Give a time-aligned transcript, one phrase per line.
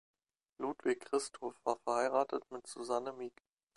[0.57, 3.39] Ludwig Christof war verheiratet mit Susanne Mieg.